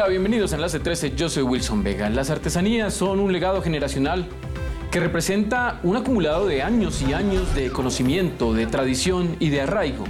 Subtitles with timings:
[0.00, 2.08] Hola, bienvenidos a Enlace 13, yo soy Wilson Vega.
[2.08, 4.26] Las artesanías son un legado generacional
[4.90, 10.04] que representa un acumulado de años y años de conocimiento, de tradición y de arraigo.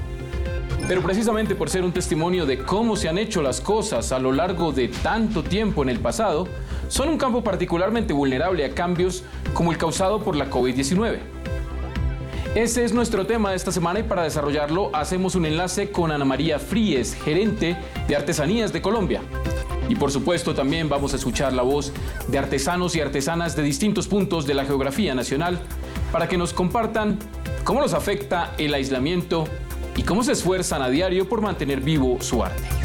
[0.87, 4.31] Pero precisamente por ser un testimonio de cómo se han hecho las cosas a lo
[4.31, 6.47] largo de tanto tiempo en el pasado,
[6.87, 11.19] son un campo particularmente vulnerable a cambios como el causado por la COVID-19.
[12.55, 16.25] Ese es nuestro tema de esta semana y para desarrollarlo hacemos un enlace con Ana
[16.25, 19.21] María Fríes, gerente de Artesanías de Colombia.
[19.91, 21.93] Y por supuesto también vamos a escuchar la voz
[22.29, 25.59] de artesanos y artesanas de distintos puntos de la geografía nacional
[26.13, 27.19] para que nos compartan
[27.65, 29.49] cómo los afecta el aislamiento
[29.97, 32.80] y cómo se esfuerzan a diario por mantener vivo su arte.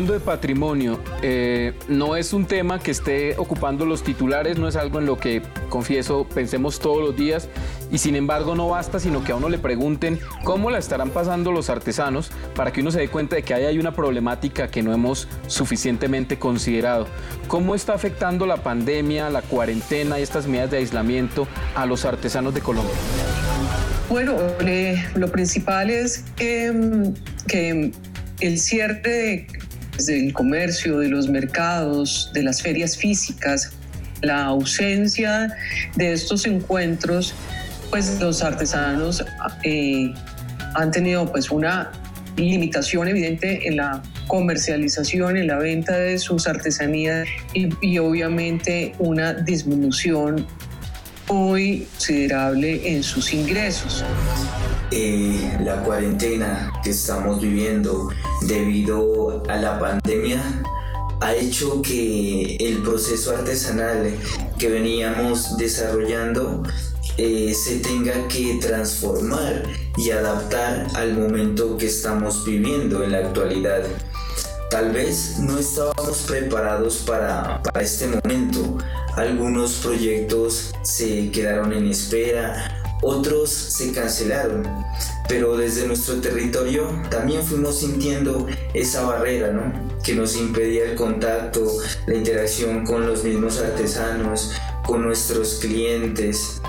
[0.00, 4.74] Hablando de patrimonio, eh, no es un tema que esté ocupando los titulares, no es
[4.74, 7.50] algo en lo que, confieso, pensemos todos los días
[7.92, 11.52] y sin embargo no basta, sino que a uno le pregunten cómo la estarán pasando
[11.52, 14.82] los artesanos para que uno se dé cuenta de que ahí hay una problemática que
[14.82, 17.06] no hemos suficientemente considerado.
[17.46, 22.54] ¿Cómo está afectando la pandemia, la cuarentena y estas medidas de aislamiento a los artesanos
[22.54, 22.94] de Colombia?
[24.08, 27.12] Bueno, eh, lo principal es que,
[27.46, 27.92] que
[28.40, 29.46] el cierre de
[30.06, 33.72] del comercio, de los mercados, de las ferias físicas,
[34.22, 35.54] la ausencia
[35.96, 37.34] de estos encuentros,
[37.90, 39.24] pues los artesanos
[39.64, 40.12] eh,
[40.74, 41.90] han tenido pues una
[42.36, 49.34] limitación evidente en la comercialización, en la venta de sus artesanías y, y obviamente una
[49.34, 50.46] disminución
[51.28, 54.04] muy considerable en sus ingresos.
[54.92, 58.08] Eh, la cuarentena que estamos viviendo
[58.42, 60.42] debido a la pandemia
[61.20, 64.12] ha hecho que el proceso artesanal
[64.58, 66.64] que veníamos desarrollando
[67.18, 69.62] eh, se tenga que transformar
[69.96, 73.84] y adaptar al momento que estamos viviendo en la actualidad.
[74.70, 78.78] Tal vez no estábamos preparados para, para este momento.
[79.14, 84.66] Algunos proyectos se quedaron en espera, otros se cancelaron,
[85.28, 89.72] pero desde nuestro territorio también fuimos sintiendo esa barrera, ¿no?
[90.02, 91.66] Que nos impedía el contacto,
[92.06, 94.52] la interacción con los mismos artesanos,
[94.86, 96.60] con nuestros clientes.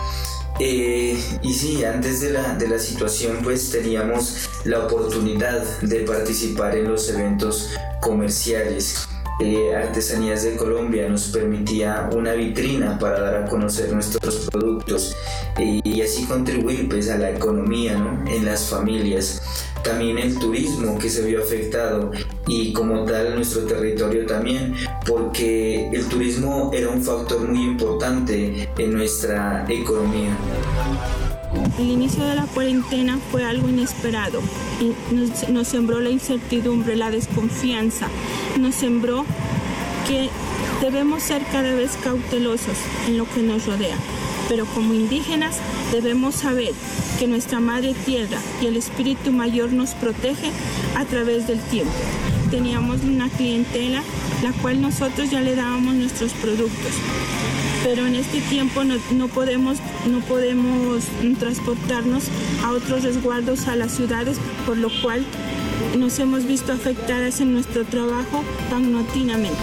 [0.59, 6.75] Eh, y sí, antes de la, de la situación pues teníamos la oportunidad de participar
[6.75, 9.07] en los eventos comerciales
[9.39, 15.15] eh, Artesanías de Colombia nos permitía una vitrina para dar a conocer nuestros productos
[15.57, 17.93] y así contribuir pues, a la economía
[18.27, 19.41] en las familias.
[19.83, 22.11] También el turismo que se vio afectado
[22.47, 24.75] y como tal nuestro territorio también,
[25.07, 30.37] porque el turismo era un factor muy importante en nuestra economía.
[31.79, 34.41] El inicio de la cuarentena fue algo inesperado.
[35.11, 38.07] Nos, nos, sembró la incertidumbre, la desconfianza.
[38.59, 39.25] Nos sembró
[40.07, 40.29] que
[40.81, 42.77] debemos ser cada vez cautelosos
[43.07, 43.95] en lo que nos rodea.
[44.49, 45.57] Pero como indígenas
[45.91, 46.73] debemos saber
[47.19, 50.51] que nuestra madre tierra y el espíritu mayor nos protege
[50.97, 51.93] a través del tiempo.
[52.49, 54.03] Teníamos una clientela
[54.43, 56.93] la cual nosotros ya le dábamos nuestros productos
[57.83, 61.03] pero en este tiempo no, podemos, no podemos
[61.39, 62.25] transportarnos
[62.63, 65.25] a otros resguardos a las ciudades, por lo cual
[65.97, 69.59] nos hemos visto afectadas en nuestro trabajo paulatinamente.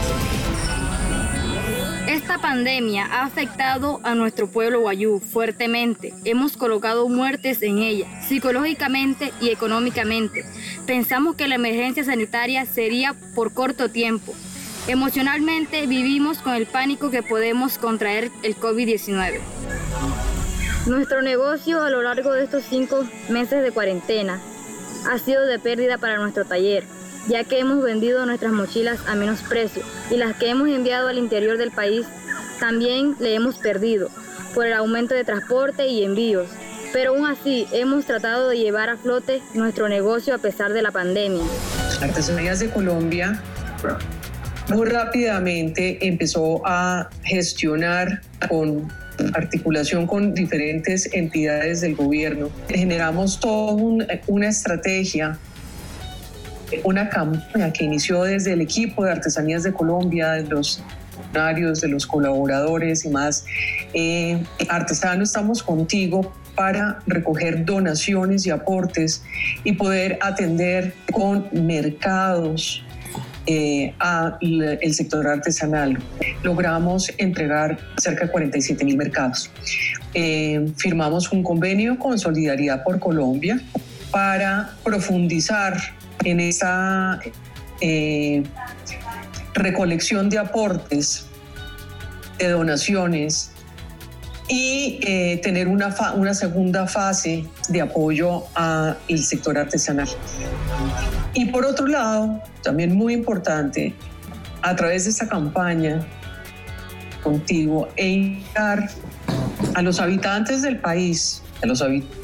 [2.09, 6.14] Esta pandemia ha afectado a nuestro pueblo guayú fuertemente.
[6.25, 10.44] Hemos colocado muertes en ella, psicológicamente y económicamente.
[10.87, 14.35] Pensamos que la emergencia sanitaria sería por corto tiempo,
[14.86, 19.40] Emocionalmente vivimos con el pánico que podemos contraer el COVID-19.
[20.86, 24.40] Nuestro negocio a lo largo de estos cinco meses de cuarentena
[25.10, 26.84] ha sido de pérdida para nuestro taller,
[27.28, 31.19] ya que hemos vendido nuestras mochilas a menos precio y las que hemos enviado al
[31.19, 32.06] interior del país
[32.58, 34.08] también le hemos perdido
[34.54, 36.48] por el aumento de transporte y envíos.
[36.92, 40.90] pero aún así hemos tratado de llevar a flote nuestro negocio a pesar de la
[40.90, 41.44] pandemia.
[42.00, 43.42] Artesanías de Colombia
[44.69, 48.88] muy rápidamente empezó a gestionar con
[49.35, 52.50] articulación con diferentes entidades del gobierno.
[52.69, 53.73] Generamos toda
[54.26, 55.38] una estrategia,
[56.85, 60.82] una campaña que inició desde el equipo de Artesanías de Colombia, de los
[61.32, 63.44] de los colaboradores y más.
[63.93, 69.23] Eh, Artesano, estamos contigo para recoger donaciones y aportes
[69.62, 72.85] y poder atender con mercados
[73.50, 74.39] eh, al
[74.93, 75.99] sector artesanal.
[76.43, 79.50] Logramos entregar cerca de 47 mil mercados.
[80.12, 83.59] Eh, firmamos un convenio con Solidaridad por Colombia
[84.11, 85.79] para profundizar
[86.25, 87.21] en esa
[87.81, 88.43] eh,
[89.55, 91.25] recolección de aportes,
[92.39, 93.53] de donaciones
[94.49, 100.09] y eh, tener una, una segunda fase de apoyo al sector artesanal.
[101.35, 103.95] Y por otro lado, también muy importante,
[104.62, 106.06] a través de esta campaña
[107.23, 108.89] contigo e invitar
[109.75, 112.17] a los habitantes del país, a los habitantes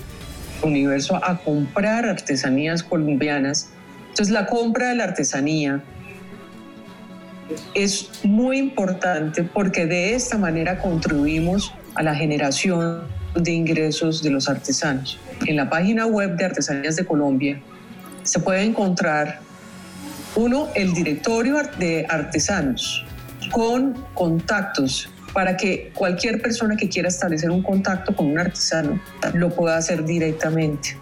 [0.60, 3.68] del universo, a comprar artesanías colombianas.
[4.08, 5.82] Entonces la compra de la artesanía
[7.74, 13.02] es muy importante porque de esta manera contribuimos a la generación
[13.34, 15.18] de ingresos de los artesanos.
[15.46, 17.60] En la página web de Artesanías de Colombia
[18.22, 19.40] se puede encontrar
[20.36, 23.04] uno, el directorio de artesanos
[23.52, 29.00] con contactos para que cualquier persona que quiera establecer un contacto con un artesano
[29.34, 30.96] lo pueda hacer directamente.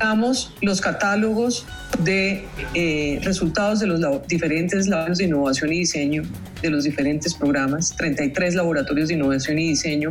[0.00, 1.66] Publicamos los catálogos
[2.02, 6.22] de eh, resultados de los diferentes laboratorios de innovación y diseño
[6.62, 10.08] de los diferentes programas, 33 laboratorios de innovación y diseño,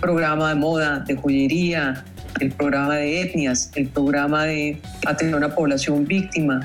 [0.00, 2.04] programa de moda, de joyería,
[2.38, 6.60] el programa de etnias, el programa de atención a población víctima,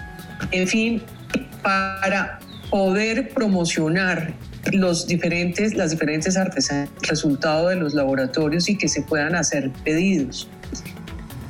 [0.51, 1.01] en fin,
[1.63, 2.37] para
[2.69, 4.33] poder promocionar
[4.71, 10.47] los diferentes, las diferentes artesanías, resultado de los laboratorios y que se puedan hacer pedidos.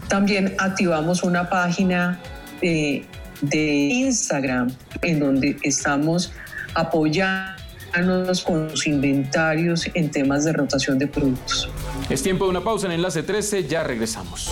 [0.10, 2.20] También activamos una página
[2.62, 3.06] de,
[3.52, 4.70] Instagram
[5.02, 6.32] en donde estamos
[6.74, 11.70] apoyándonos con los inventarios en temas de rotación de productos.
[12.10, 14.52] Es tiempo de una pausa en Enlace 13, ya regresamos.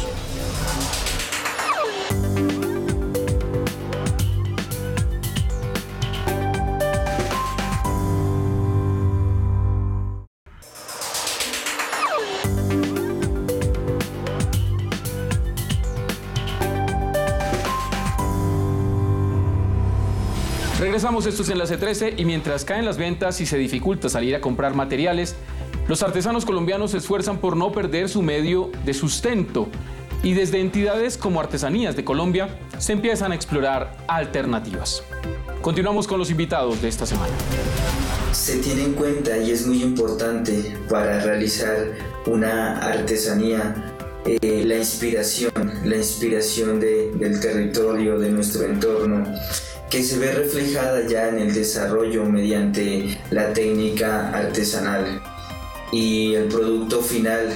[21.18, 24.42] Regresamos, esto es Enlace 13 y mientras caen las ventas y se dificulta salir a
[24.42, 25.36] comprar materiales,
[25.88, 29.68] los artesanos colombianos se esfuerzan por no perder su medio de sustento
[30.22, 35.02] y desde entidades como Artesanías de Colombia se empiezan a explorar alternativas.
[35.64, 37.34] Continuamos con los invitados de esta semana.
[38.32, 41.94] Se tiene en cuenta y es muy importante para realizar
[42.28, 45.52] una artesanía eh, la inspiración,
[45.84, 49.24] la inspiración del territorio, de nuestro entorno
[49.90, 55.22] que se ve reflejada ya en el desarrollo mediante la técnica artesanal
[55.92, 57.50] y el producto final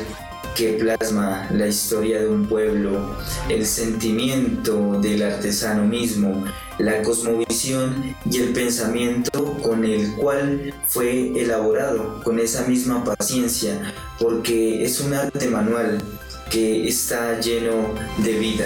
[0.55, 3.15] que plasma la historia de un pueblo,
[3.50, 6.45] el sentimiento del artesano mismo,
[6.77, 14.83] la cosmovisión y el pensamiento con el cual fue elaborado, con esa misma paciencia, porque
[14.83, 16.01] es un arte manual
[16.50, 18.65] que está lleno de vida.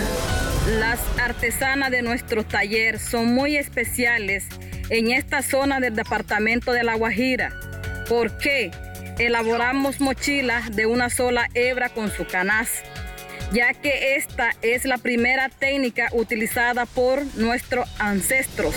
[0.67, 4.45] Las artesanas de nuestro taller son muy especiales
[4.89, 7.53] en esta zona del departamento de La Guajira.
[8.09, 8.71] porque
[9.17, 12.83] Elaboramos mochilas de una sola hebra con su canaz,
[13.53, 18.75] ya que esta es la primera técnica utilizada por nuestros ancestros.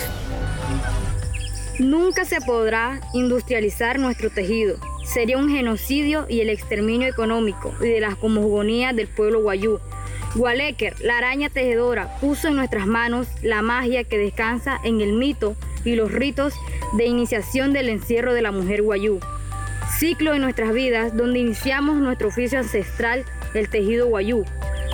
[1.77, 4.77] Nunca se podrá industrializar nuestro tejido.
[5.13, 9.79] Sería un genocidio y el exterminio económico y de las cosmogonías del pueblo guayú
[10.35, 15.55] Waleker, la araña tejedora, puso en nuestras manos la magia que descansa en el mito
[15.83, 16.53] y los ritos
[16.97, 19.19] de iniciación del encierro de la mujer guayú.
[19.97, 24.45] Ciclo de nuestras vidas donde iniciamos nuestro oficio ancestral, el tejido guayú.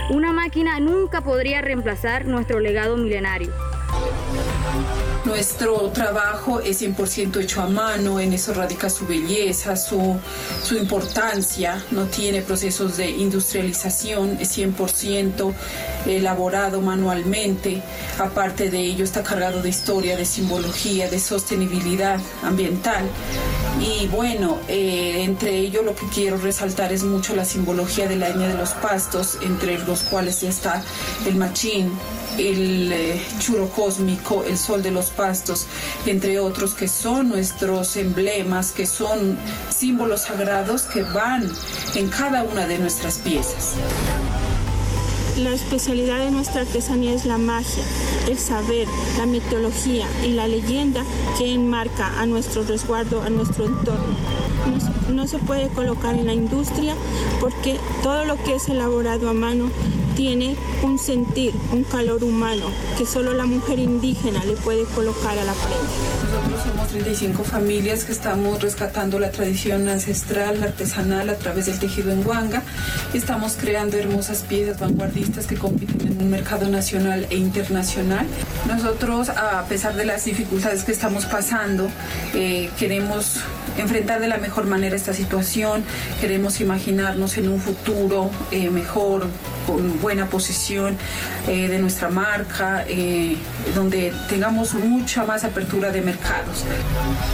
[0.10, 3.52] Una máquina nunca podría reemplazar nuestro legado milenario.
[5.26, 10.18] Nuestro trabajo es 100% hecho a mano, en eso radica su belleza, su,
[10.64, 15.52] su importancia, no tiene procesos de industrialización, es 100%
[16.06, 17.82] elaborado manualmente.
[18.20, 23.10] Aparte de ello está cargado de historia, de simbología, de sostenibilidad ambiental.
[23.82, 28.30] Y bueno, eh, entre ello lo que quiero resaltar es mucho la simbología de la
[28.30, 30.84] etnia de los pastos, entre los cuales está
[31.26, 31.92] el machín,
[32.38, 35.68] el eh, churo cósmico, el sol de los pastos,
[36.06, 39.38] entre otros que son nuestros emblemas, que son
[39.70, 41.50] símbolos sagrados que van
[41.96, 43.74] en cada una de nuestras piezas.
[45.38, 47.84] La especialidad de nuestra artesanía es la magia,
[48.30, 48.88] el saber,
[49.18, 51.04] la mitología y la leyenda
[51.38, 54.16] que enmarca a nuestro resguardo, a nuestro entorno.
[55.14, 56.96] No, se puede colocar en la industria
[57.40, 59.70] porque todo lo que es elaborado a mano
[60.16, 62.66] tiene un sentir, un calor humano
[62.98, 66.50] que solo la mujer indígena le puede colocar a la prenda.
[66.50, 72.12] Nosotros somos 35 familias que estamos rescatando la tradición ancestral, artesanal a través del tejido
[72.12, 72.64] en Huanga.
[73.14, 78.26] Estamos creando hermosas piezas vanguardistas que compiten en un mercado nacional e internacional.
[78.68, 81.90] Nosotros, a pesar de las dificultades que estamos pasando,
[82.34, 83.42] eh, queremos
[83.78, 85.84] enfrentar de la mejor manera esta situación,
[86.22, 89.28] queremos imaginarnos en un futuro eh, mejor,
[89.66, 90.96] con buena posición
[91.48, 93.36] eh, de nuestra marca, eh,
[93.74, 96.64] donde tengamos mucha más apertura de mercados.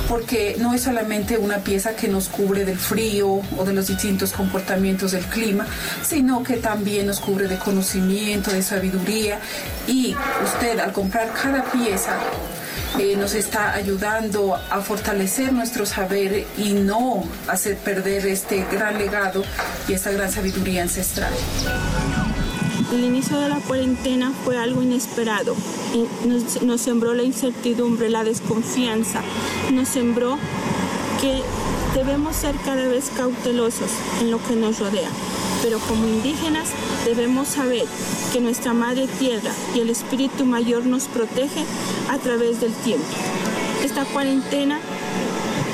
[0.07, 4.31] Porque no es solamente una pieza que nos cubre del frío o de los distintos
[4.31, 5.65] comportamientos del clima,
[6.01, 9.39] sino que también nos cubre de conocimiento, de sabiduría.
[9.87, 12.17] Y usted al comprar cada pieza
[12.99, 19.43] eh, nos está ayudando a fortalecer nuestro saber y no hacer perder este gran legado
[19.87, 21.33] y esta gran sabiduría ancestral.
[22.91, 25.55] El inicio de la cuarentena fue algo inesperado.
[26.25, 29.21] Nos, nos sembró la incertidumbre, la desconfianza.
[29.71, 30.37] Nos sembró
[31.21, 31.41] que
[31.95, 35.09] debemos ser cada vez cautelosos en lo que nos rodea.
[35.61, 36.69] Pero como indígenas
[37.05, 37.85] debemos saber
[38.33, 41.63] que nuestra madre tierra y el espíritu mayor nos protege
[42.09, 43.05] a través del tiempo.
[43.83, 44.79] Esta cuarentena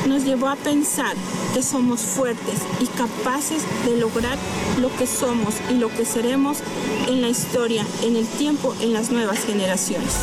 [0.08, 1.16] nos llevó a pensar
[1.54, 4.38] que somos fuertes y capaces de lograr
[4.80, 6.60] lo que somos y lo que seremos
[7.08, 10.14] en la historia, en el tiempo, en las nuevas generaciones.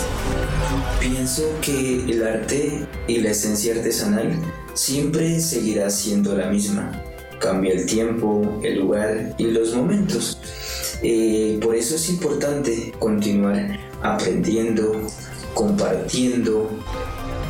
[1.01, 4.41] Pienso que el arte y la esencia artesanal
[4.75, 7.02] siempre seguirá siendo la misma.
[7.40, 10.38] Cambia el tiempo, el lugar y los momentos.
[11.02, 15.00] Eh, por eso es importante continuar aprendiendo,
[15.54, 16.71] compartiendo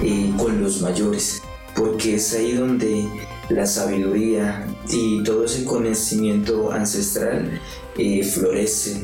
[0.02, 1.40] eh, con los mayores,
[1.76, 3.07] porque es ahí donde
[3.49, 7.61] la sabiduría y todo ese conocimiento ancestral
[7.99, 9.02] eh, florece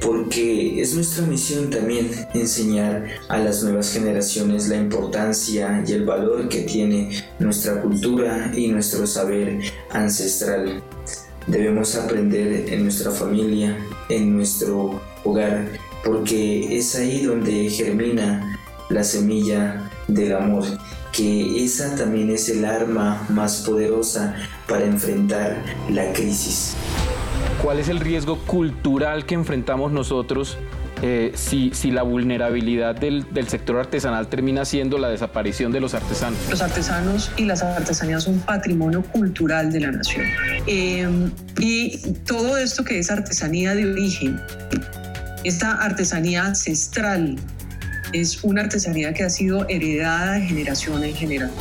[0.00, 6.48] porque es nuestra misión también enseñar a las nuevas generaciones la importancia y el valor
[6.48, 10.82] que tiene nuestra cultura y nuestro saber ancestral.
[11.46, 13.76] Debemos aprender en nuestra familia,
[14.08, 15.68] en nuestro hogar,
[16.04, 20.64] porque es ahí donde germina la semilla del amor,
[21.12, 24.34] que esa también es el arma más poderosa
[24.66, 26.74] para enfrentar la crisis.
[27.62, 30.56] ¿Cuál es el riesgo cultural que enfrentamos nosotros
[31.02, 35.94] eh, si, si, la vulnerabilidad del, del, sector artesanal termina siendo la desaparición de los
[35.94, 36.38] artesanos?
[36.48, 40.26] Los artesanos y las artesanías son patrimonio cultural de la nación.
[40.66, 41.08] Eh,
[41.58, 44.40] y todo esto que es artesanía de origen,
[45.44, 47.36] esta artesanía ancestral,
[48.12, 51.58] es una artesanía que ha sido heredada de generación en generación.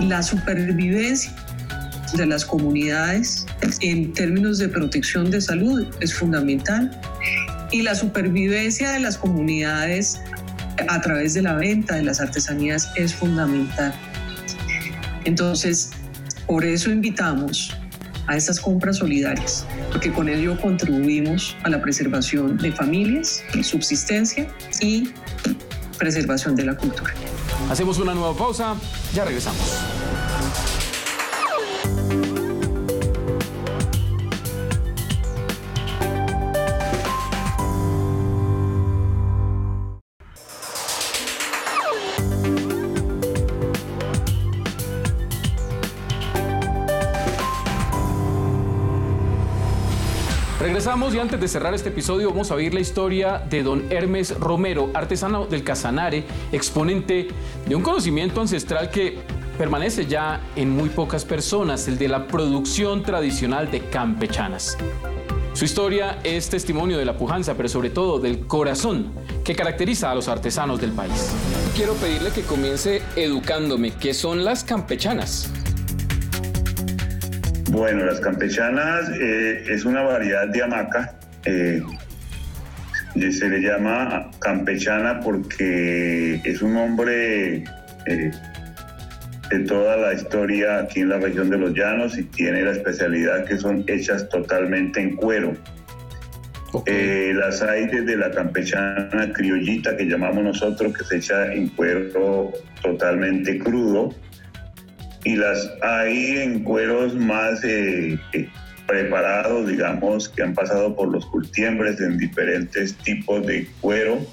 [0.00, 1.32] La supervivencia
[2.14, 3.46] de las comunidades
[3.80, 7.00] en términos de protección de salud es fundamental
[7.72, 10.20] y la supervivencia de las comunidades
[10.88, 13.94] a través de la venta de las artesanías es fundamental.
[15.24, 15.90] Entonces,
[16.46, 17.74] por eso invitamos
[18.28, 24.48] a estas compras solidarias, porque con ello contribuimos a la preservación de familias, subsistencia
[24.80, 25.10] y
[25.98, 27.12] preservación de la cultura.
[27.70, 28.76] Hacemos una nueva pausa,
[29.14, 29.80] ya regresamos.
[50.58, 54.38] Regresamos y antes de cerrar este episodio vamos a oír la historia de don Hermes
[54.40, 57.28] Romero, artesano del Casanare, exponente
[57.66, 59.18] de un conocimiento ancestral que
[59.58, 64.78] permanece ya en muy pocas personas, el de la producción tradicional de campechanas.
[65.52, 69.12] Su historia es testimonio de la pujanza, pero sobre todo del corazón
[69.44, 71.32] que caracteriza a los artesanos del país.
[71.74, 73.92] quiero pedirle que comience educándome.
[73.92, 75.50] ¿Qué son las campechanas?
[77.76, 81.14] Bueno, las campechanas eh, es una variedad de hamaca.
[81.44, 81.82] Eh,
[83.14, 87.64] se le llama campechana porque es un nombre
[88.06, 88.30] eh,
[89.50, 93.44] de toda la historia aquí en la región de los llanos y tiene la especialidad
[93.44, 95.52] que son hechas totalmente en cuero.
[96.86, 102.52] Eh, las hay desde la campechana criollita que llamamos nosotros, que se echa en cuero
[102.80, 104.14] totalmente crudo,
[105.26, 108.48] y las hay en cueros más eh, eh,
[108.86, 114.24] preparados, digamos, que han pasado por los cultiembres en diferentes tipos de cuero.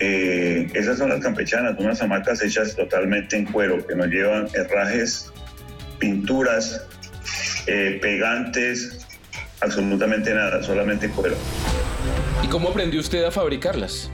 [0.00, 5.30] esas son las campechanas, unas hamacas hechas totalmente en cuero, que no llevan herrajes,
[6.00, 6.84] pinturas,
[7.66, 9.06] pegantes,
[9.60, 11.36] absolutamente nada, solamente cuero.
[12.42, 14.10] ¿Y cómo aprendió usted a fabricarlas?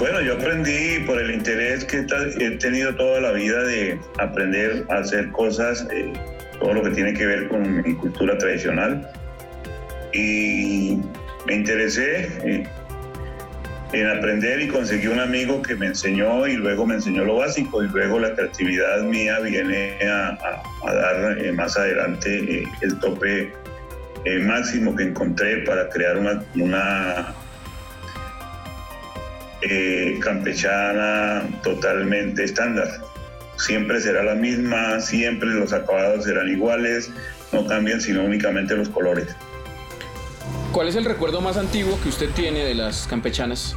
[0.00, 1.98] Bueno, yo aprendí por el interés que
[2.38, 6.10] he tenido toda la vida de aprender a hacer cosas, eh,
[6.58, 9.06] todo lo que tiene que ver con mi cultura tradicional.
[10.14, 10.98] Y
[11.46, 12.66] me interesé, eh,
[13.92, 17.84] en aprender y conseguí un amigo que me enseñó y luego me enseñó lo básico
[17.84, 23.52] y luego la creatividad mía viene a, dar eh, más adelante el tope
[24.44, 26.16] máximo que encontré para crear
[26.54, 27.34] una
[30.20, 32.88] campechana totalmente estándar.
[33.56, 37.10] Siempre será la misma, siempre los acabados serán iguales,
[37.52, 39.28] no cambian sino únicamente los colores.
[40.72, 43.76] ¿Cuál es el recuerdo más antiguo que usted tiene de las campechanas?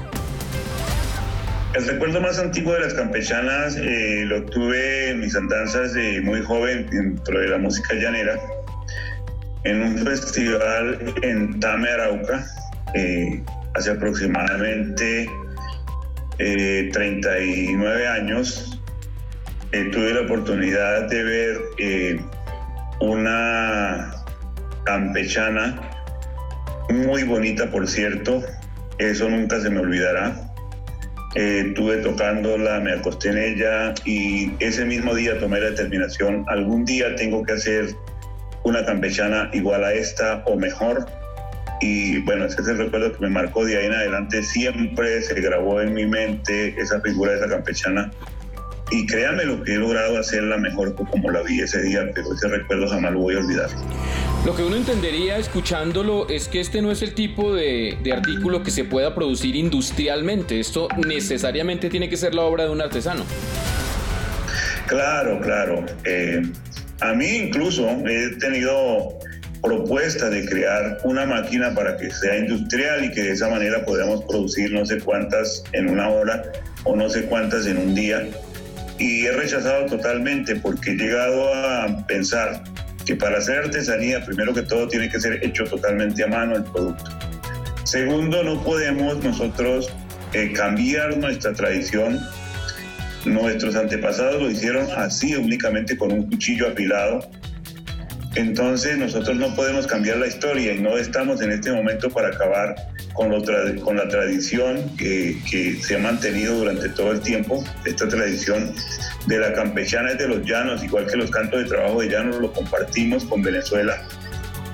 [1.74, 6.44] El recuerdo más antiguo de las campechanas eh, lo tuve en mis andanzas de muy
[6.44, 8.40] joven dentro de la música llanera,
[9.64, 12.46] en un festival en Tame, Arauca,
[12.94, 13.42] eh,
[13.74, 15.28] hace aproximadamente
[16.38, 18.80] 39 eh, años.
[19.72, 21.62] tuve la oportunidad de ver
[23.00, 24.12] una
[24.86, 25.90] campechana
[26.90, 28.44] muy bonita, por cierto.
[28.98, 30.54] Eso nunca se me olvidará.
[31.36, 36.86] Eh, estuve tocándola, me acosté en ella y ese mismo día tomé la determinación, algún
[36.86, 37.96] día tengo que hacer
[38.64, 41.08] una campechana igual a esta o mejor.
[41.84, 44.42] Y bueno, ese es el recuerdo que me marcó de ahí en adelante.
[44.42, 48.10] Siempre se grabó en mi mente esa figura de esa campechana.
[48.90, 52.48] Y créanme lo que he logrado hacerla mejor como la vi ese día, pero ese
[52.48, 53.70] recuerdo jamás lo voy a olvidar.
[54.46, 58.72] Lo que uno entendería escuchándolo es que este no es el tipo de, artículo que
[58.72, 60.62] se pueda producir industrialmente.
[60.62, 63.26] Esto necesariamente tiene que ser la obra de un artesano.
[64.88, 65.86] Claro, claro.
[66.06, 66.44] Eh,
[67.02, 69.20] a mí incluso he tenido
[69.64, 74.26] propuesta de crear una máquina para que sea industrial y que de esa manera podamos
[74.26, 76.44] producir no sé cuántas en una hora
[76.84, 78.28] o no sé cuántas en un día.
[79.00, 82.62] Y he rechazado totalmente porque he llegado a pensar
[83.06, 86.64] que para hacer artesanía, primero que todo, tiene que ser hecho totalmente a mano el
[86.64, 87.12] producto.
[87.86, 89.90] Segundo, no podemos nosotros
[90.34, 92.20] eh, cambiar nuestra tradición.
[93.26, 97.30] Nuestros antepasados lo hicieron así, únicamente con un cuchillo afilado.
[98.36, 102.76] Entonces nosotros no podemos cambiar la historia y no estamos en este momento para acabar
[103.14, 105.38] con, la tradición que,
[105.82, 108.74] se ha mantenido durante todo el tiempo, esta tradición
[109.28, 112.52] de la campechana de los llanos, igual que los cantos de trabajo de llanos, lo
[112.52, 114.02] compartimos con Venezuela.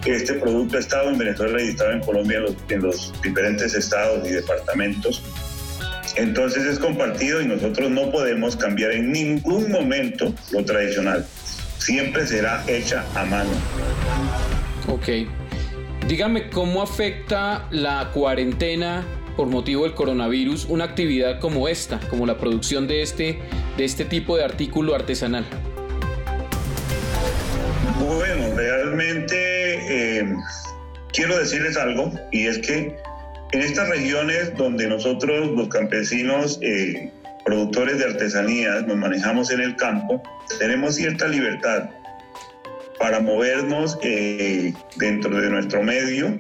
[0.06, 4.32] Este producto ha estado en Venezuela y estaba en Colombia en los diferentes estados y
[4.32, 5.22] departamentos.
[6.16, 11.26] Entonces es compartido y nosotros no podemos cambiar en ningún momento lo tradicional.
[11.90, 13.50] Siempre será hecha a mano.
[14.88, 15.28] Ok.
[16.08, 19.04] Dígame cómo afecta la cuarentena
[19.36, 23.40] por motivo del coronavirus una actividad como esta, como la producción de este,
[23.76, 25.46] de este tipo de artículo artesanal.
[28.00, 30.36] Bueno, realmente eh,
[31.12, 32.96] quiero decirles algo y es que
[33.52, 37.12] en estas regiones donde nosotros los campesinos eh,
[37.50, 40.22] productores de artesanías nos manejamos en el campo,
[40.60, 41.90] tenemos cierta libertad
[43.00, 46.38] para movernos eh, dentro de nuestro medio.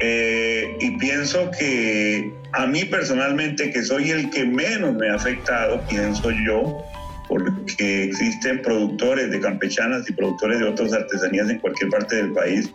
[0.00, 5.80] Eh, y pienso que a mí personalmente, que soy el que menos me ha afectado,
[5.88, 6.84] pienso yo,
[7.26, 12.70] porque existen productores de campechanas y productores de otras artesanías en cualquier parte del país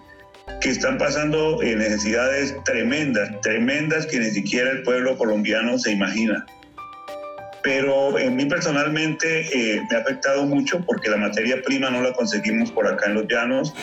[0.60, 6.44] que están pasando eh, necesidades tremendas, tremendas que ni siquiera el pueblo colombiano se imagina
[7.66, 12.14] pero en mí personalmente eh, me ha afectado mucho porque la materia prima no la
[12.14, 13.74] conseguimos por acá en los llanos.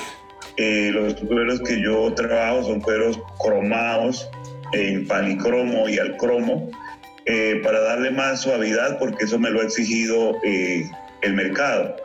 [0.57, 4.31] Eh, los cueros que yo trabajo son cueros cromados
[4.73, 6.71] en panicromo y al cromo
[7.27, 10.89] eh, para darle más suavidad, porque eso me lo ha exigido eh,
[11.23, 11.97] el mercado.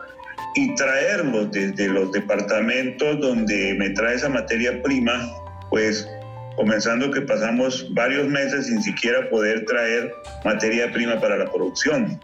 [0.56, 5.32] Y traerlos desde los departamentos donde me trae esa materia prima,
[5.70, 6.10] pues
[6.58, 10.12] comenzando que pasamos varios meses sin siquiera poder traer
[10.43, 12.20] materia prima para la producción.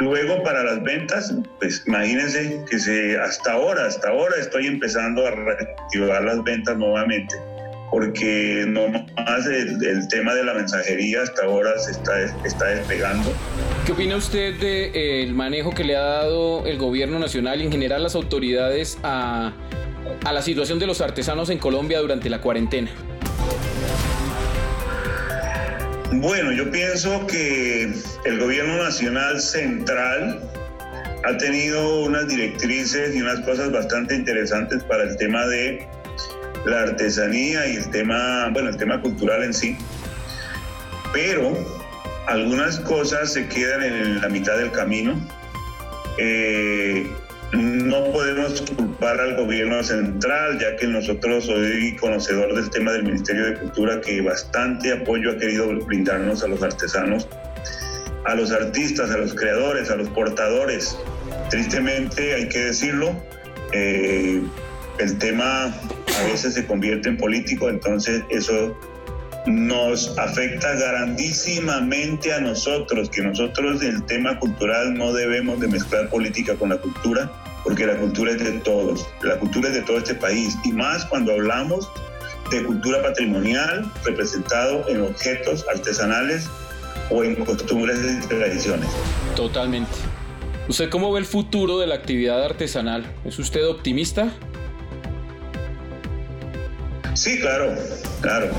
[0.00, 5.30] Luego para las ventas, pues imagínense que se, hasta ahora, hasta ahora estoy empezando a
[5.30, 7.36] reactivar las ventas nuevamente,
[7.90, 13.32] porque no más el, tema de la mensajería hasta ahora se está, está despegando.
[13.86, 17.66] ¿Qué opina usted del de, eh, manejo que le ha dado el gobierno nacional y
[17.66, 19.52] en general las autoridades a,
[20.24, 22.90] a la situación de los artesanos en Colombia durante la cuarentena?
[26.12, 27.92] Bueno, yo pienso que
[28.24, 30.42] el gobierno nacional central
[31.24, 35.86] ha tenido unas directrices y unas cosas bastante interesantes para el tema de
[36.66, 39.76] la artesanía y el tema, bueno, el tema cultural en sí.
[41.12, 41.56] Pero
[42.26, 45.14] algunas cosas se quedan en la mitad del camino.
[46.18, 47.08] Eh,
[47.52, 53.46] no podemos culpar al gobierno central, ya que nosotros soy conocedor del tema del Ministerio
[53.46, 57.28] de Cultura, que bastante apoyo ha querido brindarnos a los artesanos,
[58.24, 60.96] a los artistas, a los creadores, a los portadores.
[61.50, 63.20] Tristemente, hay que decirlo,
[63.72, 64.42] eh,
[64.98, 68.78] el tema a veces se convierte en político, entonces eso
[69.46, 76.54] nos afecta grandísimamente a nosotros, que nosotros el tema cultural no debemos de mezclar política
[76.56, 77.30] con la cultura,
[77.64, 81.04] porque la cultura es de todos, la cultura es de todo este país, y más
[81.06, 81.88] cuando hablamos
[82.50, 86.48] de cultura patrimonial representado en objetos artesanales
[87.10, 88.88] o en costumbres y tradiciones.
[89.36, 89.92] Totalmente.
[90.68, 93.04] ¿Usted cómo ve el futuro de la actividad artesanal?
[93.24, 94.32] ¿Es usted optimista?
[97.14, 97.74] Sí, claro,
[98.20, 98.50] claro.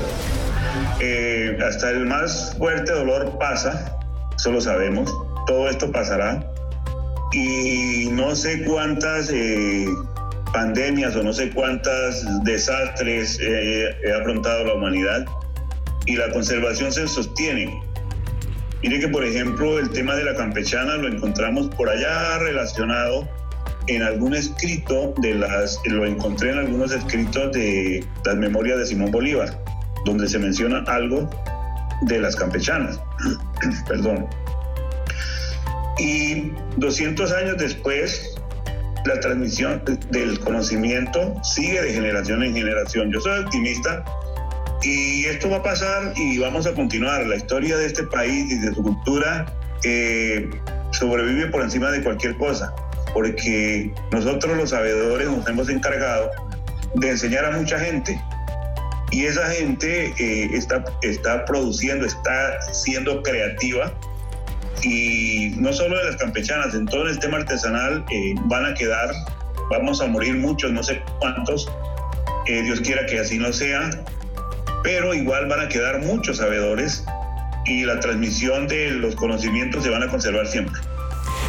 [1.04, 3.98] Eh, hasta el más fuerte dolor pasa,
[4.36, 5.12] eso lo sabemos,
[5.48, 6.48] todo esto pasará.
[7.32, 9.84] Y no sé cuántas eh,
[10.52, 15.26] pandemias o no sé cuántos desastres eh, ha afrontado la humanidad
[16.06, 17.82] y la conservación se sostiene.
[18.84, 23.28] Mire que, por ejemplo, el tema de la campechana lo encontramos por allá relacionado
[23.88, 29.10] en algún escrito de las, lo encontré en algunos escritos de las memorias de Simón
[29.10, 29.61] Bolívar
[30.04, 31.28] donde se menciona algo
[32.02, 33.00] de las campechanas.
[33.88, 34.26] Perdón.
[35.98, 38.34] Y 200 años después,
[39.04, 43.12] la transmisión del conocimiento sigue de generación en generación.
[43.12, 44.04] Yo soy optimista
[44.82, 47.26] y esto va a pasar y vamos a continuar.
[47.26, 49.46] La historia de este país y de su cultura
[49.84, 50.48] eh,
[50.92, 52.74] sobrevive por encima de cualquier cosa,
[53.12, 56.30] porque nosotros los sabedores nos hemos encargado
[56.94, 58.20] de enseñar a mucha gente
[59.12, 63.92] y esa gente eh, está, está produciendo, está siendo creativa
[64.82, 69.10] y no solo de las campechanas, en todo el tema artesanal eh, van a quedar,
[69.70, 71.70] vamos a morir muchos, no sé cuántos,
[72.46, 73.90] eh, Dios quiera que así no sea,
[74.82, 77.04] pero igual van a quedar muchos sabedores
[77.66, 80.80] y la transmisión de los conocimientos se van a conservar siempre.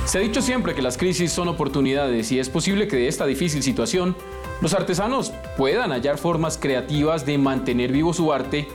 [0.05, 3.25] Se ha dicho siempre que las crisis son oportunidades y es posible que de esta
[3.25, 4.15] difícil situación
[4.61, 8.67] los artesanos puedan hallar formas creativas de mantener vivo su arte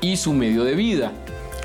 [0.00, 1.12] y su medio de vida.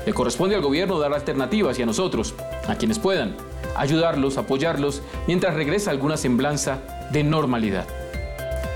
[0.04, 2.34] Le corresponde al gobierno dar alternativas y a nosotros,
[2.66, 3.36] a quienes puedan,
[3.76, 6.80] ayudarlos, apoyarlos, mientras regresa alguna semblanza
[7.12, 7.86] de normalidad.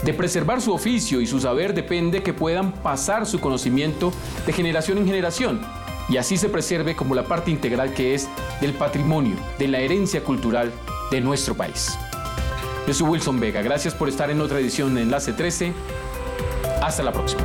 [0.05, 4.13] De preservar su oficio y su saber depende que puedan pasar su conocimiento
[4.47, 8.29] de generación en generación y así se preserve como la parte integral que es
[8.61, 10.73] del patrimonio, de la herencia cultural
[11.11, 11.99] de nuestro país.
[12.87, 13.63] Yo soy Wilson Vega.
[13.63, 15.73] Gracias por estar en otra edición de Enlace 13.
[16.83, 17.43] Hasta la próxima.